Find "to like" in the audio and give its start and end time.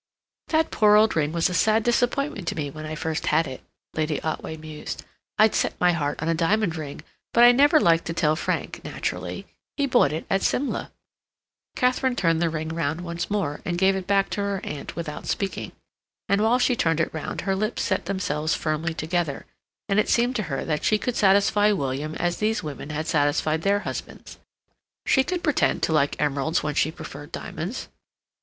25.83-26.19